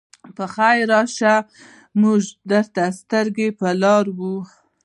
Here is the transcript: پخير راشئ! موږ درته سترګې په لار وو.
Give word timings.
پخير 0.35 0.83
راشئ! 0.91 1.35
موږ 2.01 2.21
درته 2.51 2.83
سترګې 2.99 3.47
په 3.59 3.67
لار 3.81 4.05
وو. 4.17 4.35